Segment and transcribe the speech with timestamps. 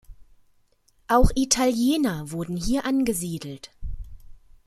[1.07, 3.69] Auch Italiener wurden hier angesiedelt.